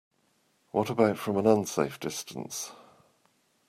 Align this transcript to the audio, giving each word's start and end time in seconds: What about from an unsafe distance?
What 0.71 0.89
about 0.89 1.19
from 1.19 1.37
an 1.37 1.45
unsafe 1.45 1.99
distance? 1.99 2.71